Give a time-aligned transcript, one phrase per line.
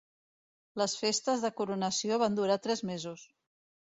[0.81, 3.27] Les festes de coronació van durar tres mesos.